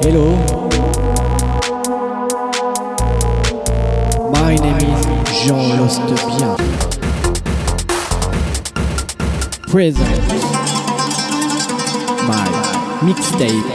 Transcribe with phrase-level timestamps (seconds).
[0.00, 0.30] Hello.
[4.30, 5.04] My name is
[5.42, 6.54] Jean Lostepia.
[9.66, 10.28] Present.
[12.28, 12.46] My
[13.02, 13.74] mixtape.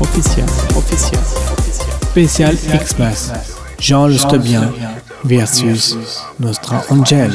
[0.00, 1.22] Official, official,
[1.54, 1.92] official.
[2.10, 3.51] Spécial Express.
[3.82, 4.72] Jean Justebien
[5.24, 5.96] versus
[6.38, 7.32] Nostra Angel.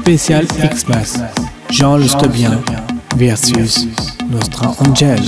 [0.00, 1.18] Spécial X-Mas.
[1.70, 2.62] Jean, Jean Lestebien
[3.16, 3.86] versus
[4.30, 5.18] Nostra Angel.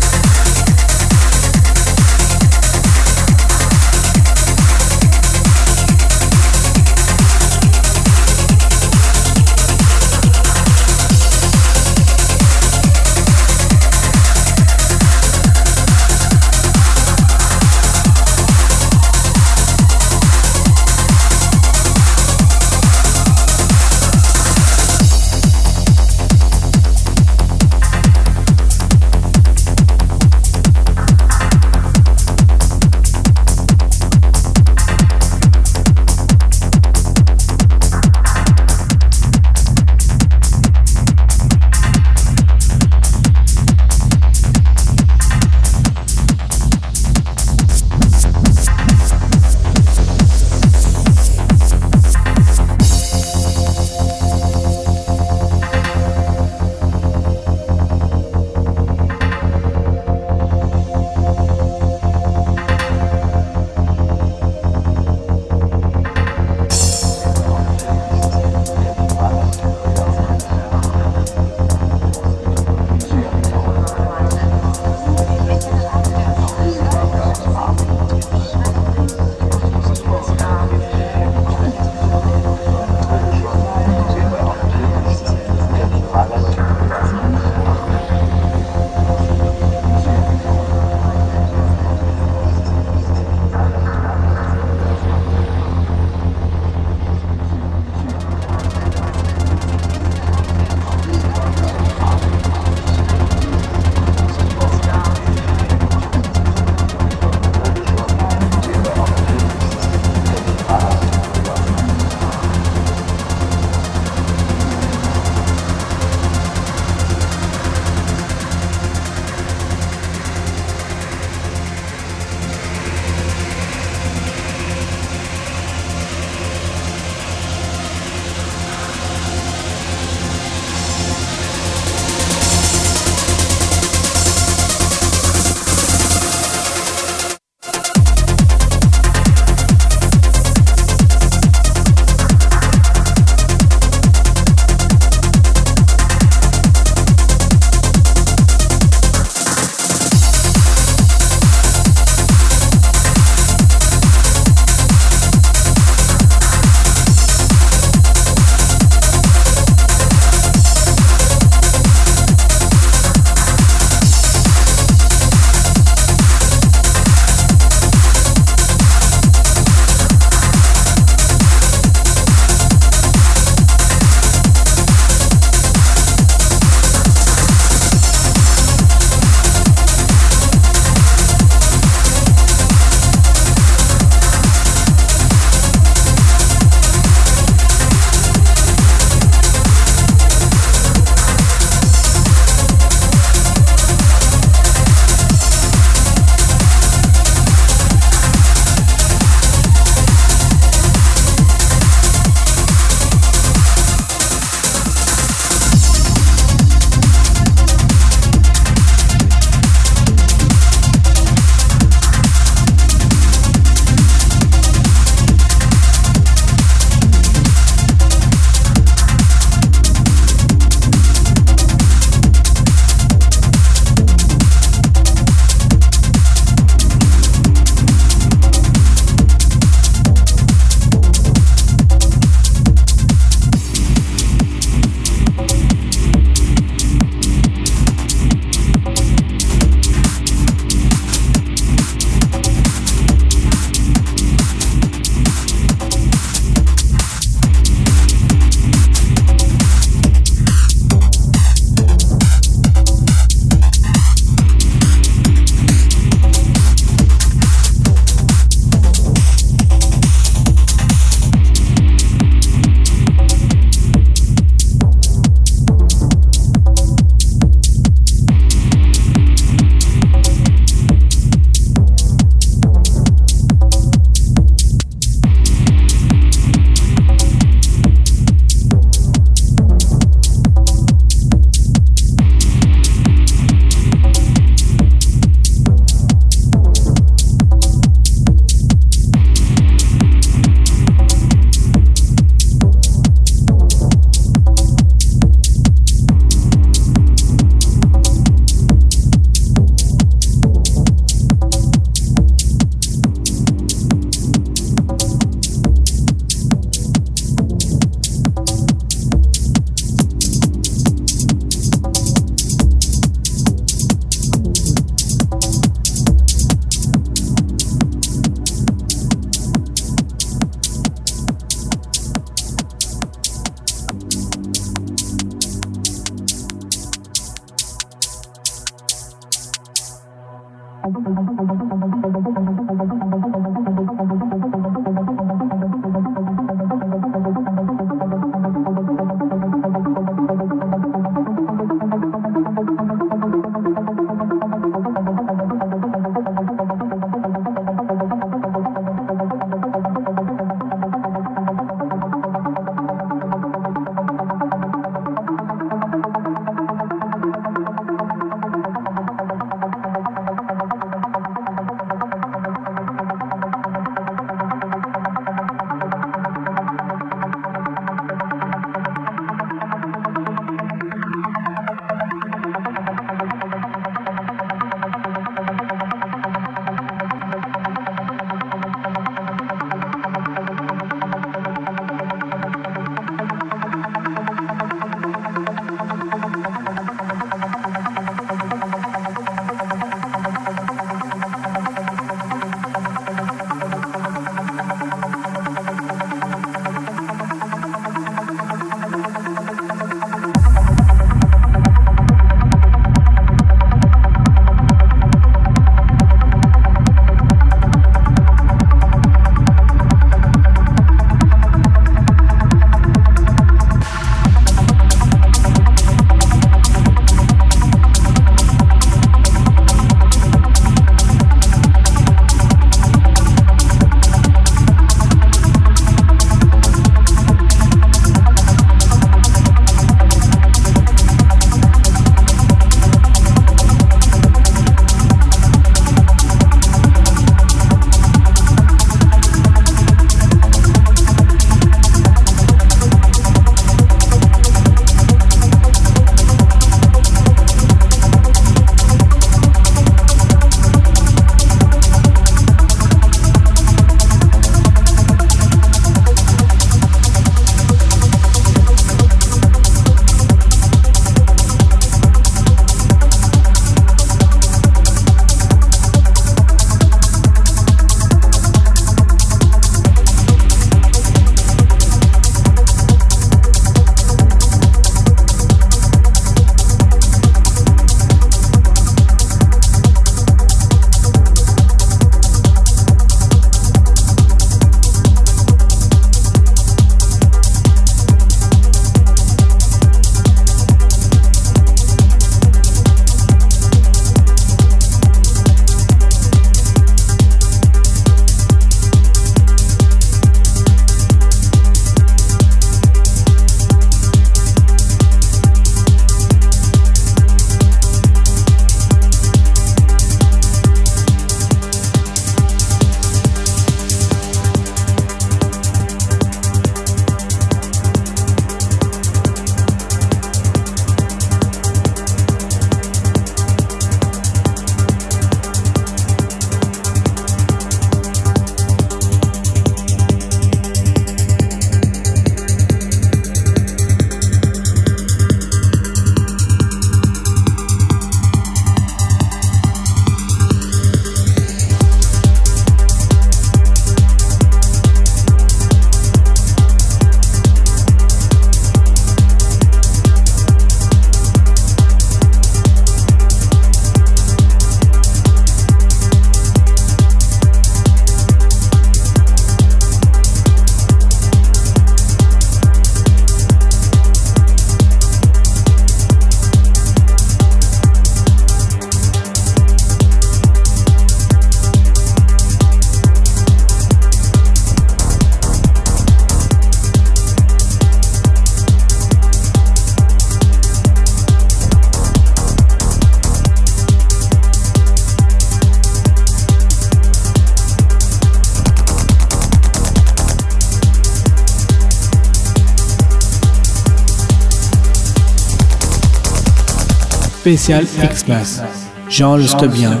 [597.46, 598.60] Spécial Xmas.
[599.08, 599.38] Jean
[599.68, 600.00] Bien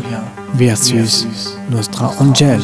[0.58, 2.60] versus Nostra Angel.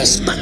[0.00, 0.39] Podcast.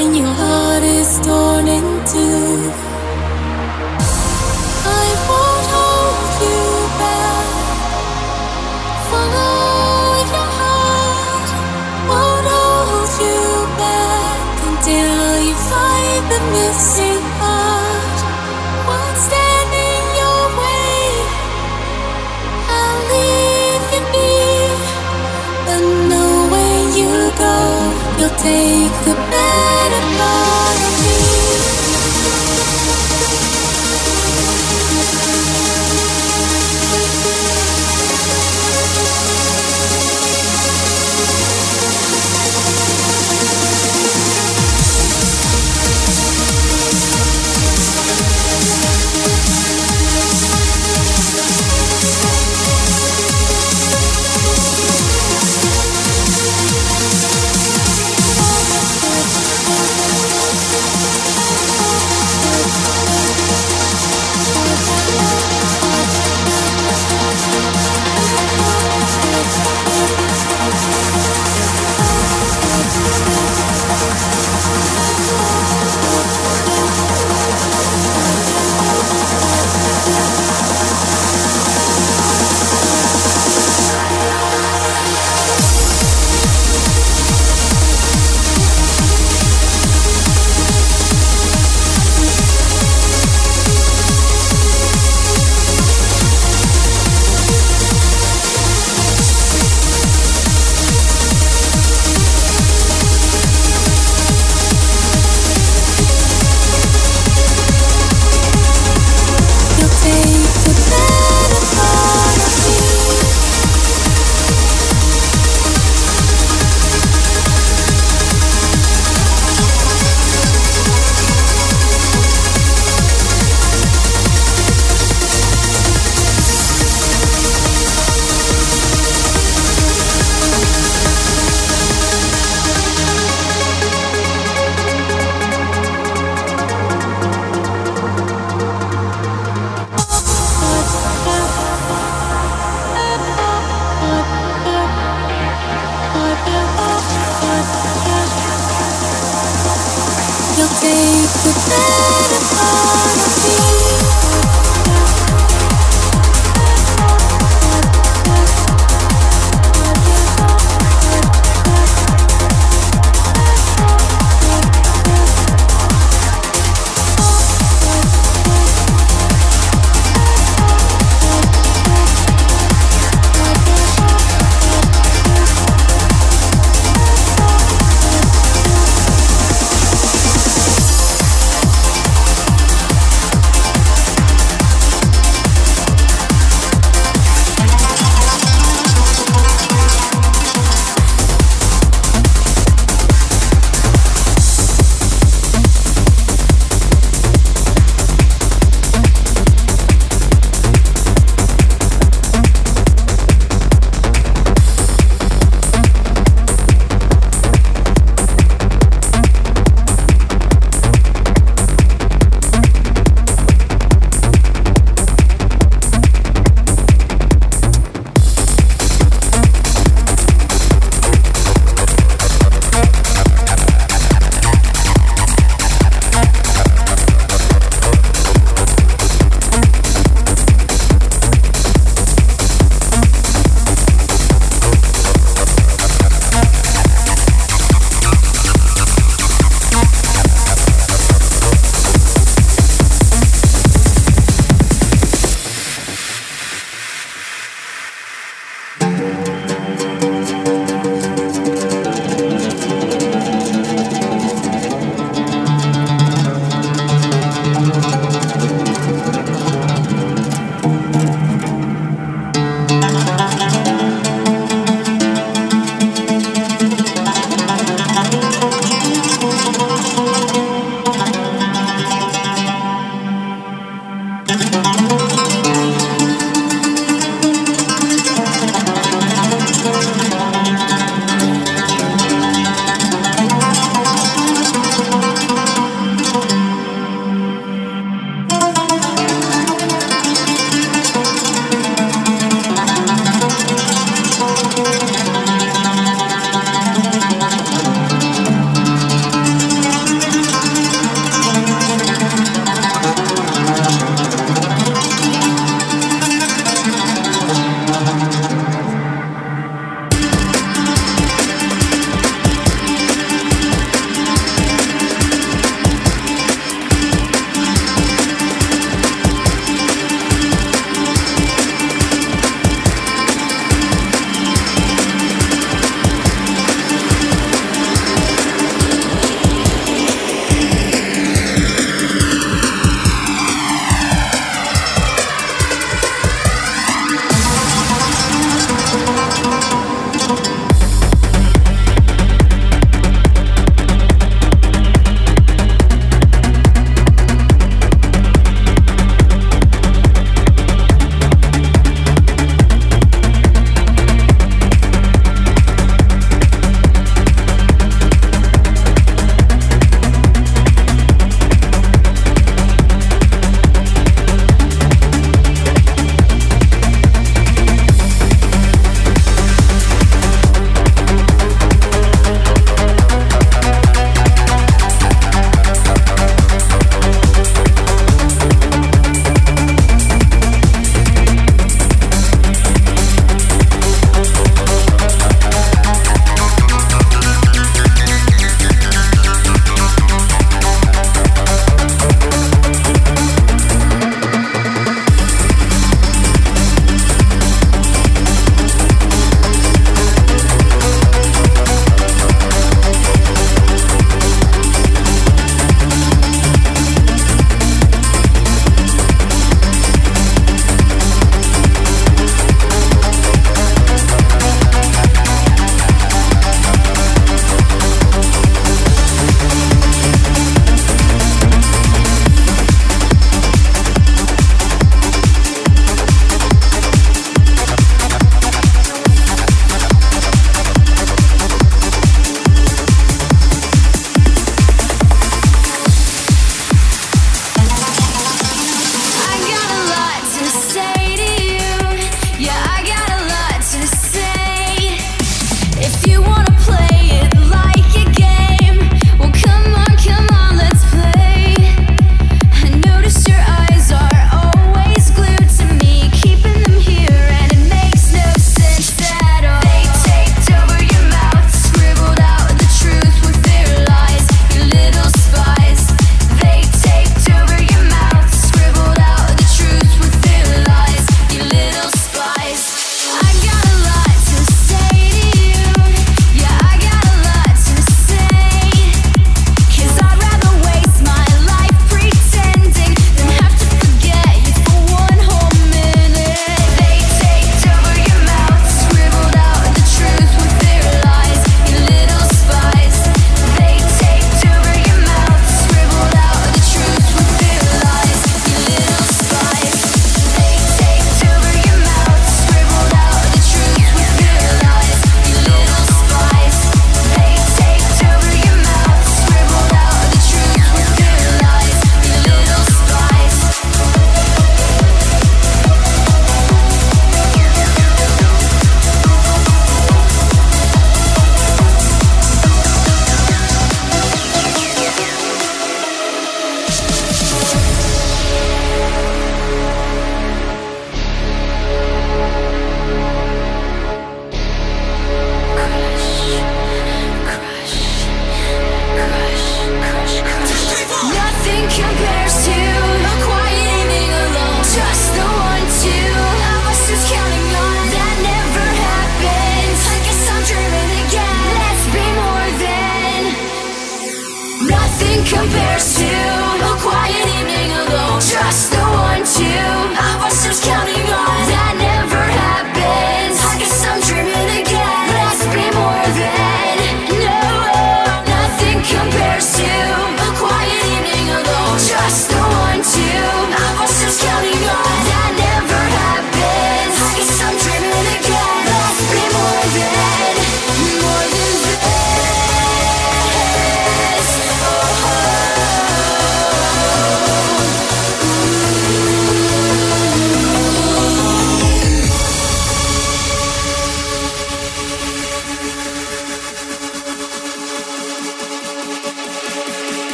[0.00, 1.59] And your heart is torn
[28.42, 28.79] day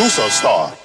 [0.00, 0.79] Medusa star.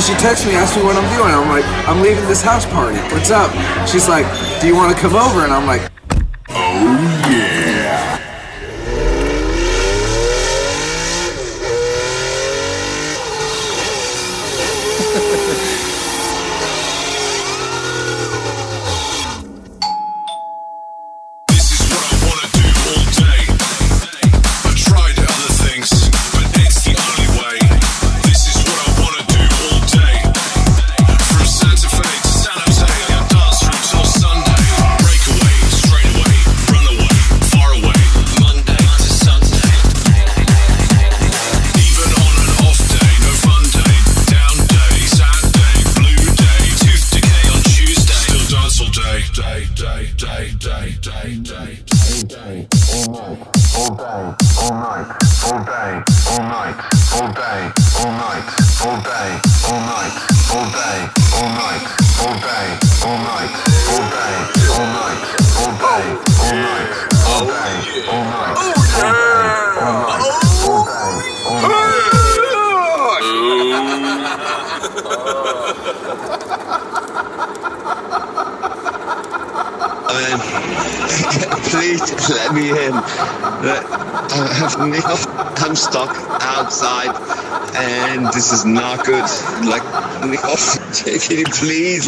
[0.00, 1.30] Because she texts me, asks me what I'm doing.
[1.30, 2.96] I'm like, I'm leaving this house party.
[3.12, 3.50] What's up?
[3.86, 4.24] She's like,
[4.58, 5.44] Do you want to come over?
[5.44, 5.89] And I'm like,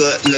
[0.01, 0.32] nigga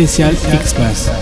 [0.00, 1.10] Spécial Express.
[1.10, 1.19] Info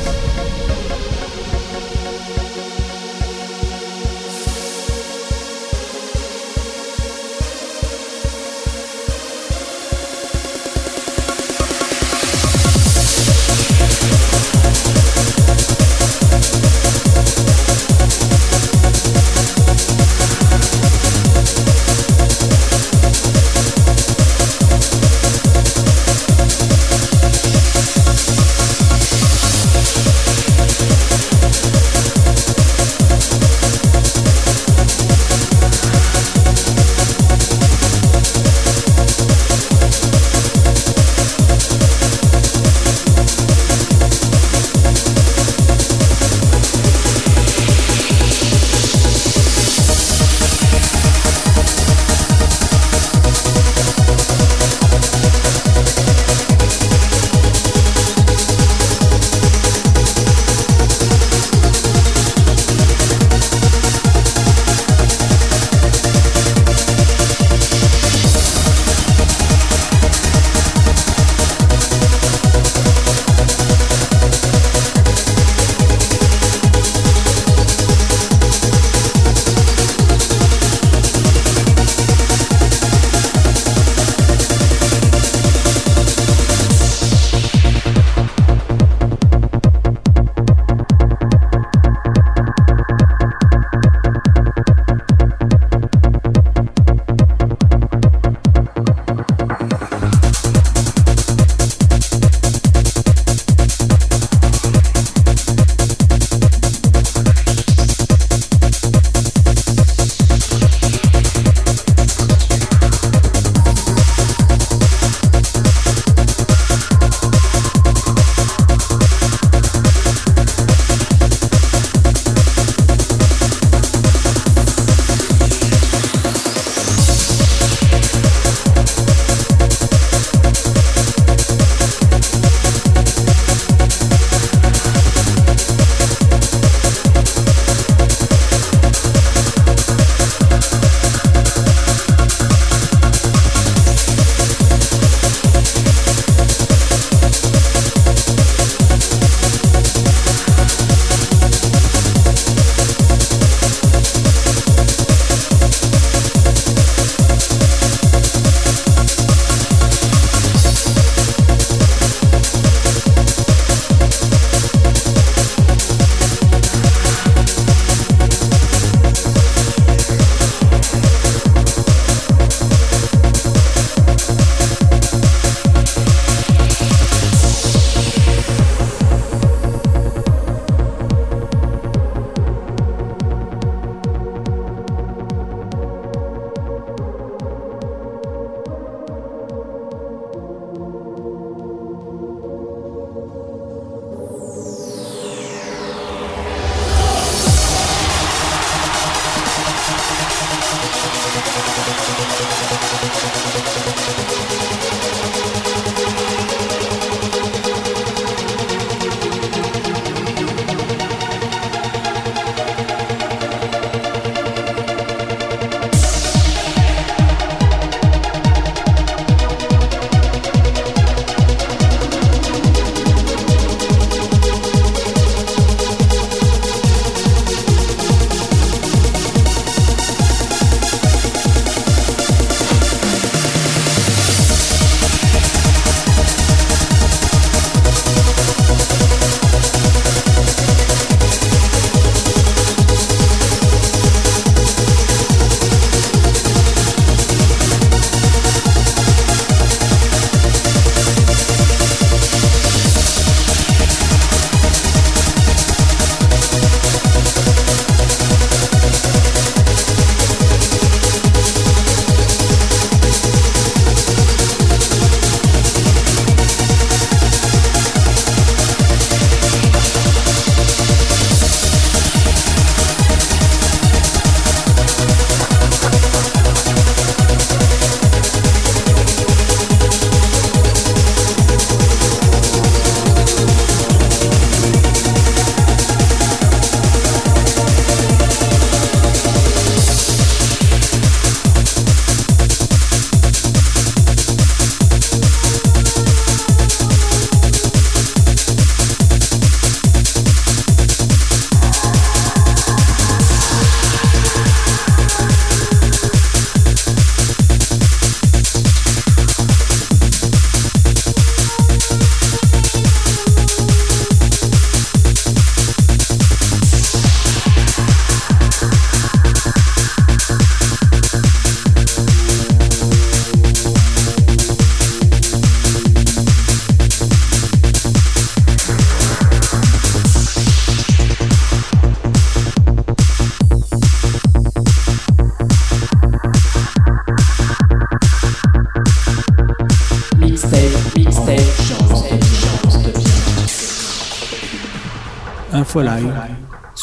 [345.83, 346.13] live,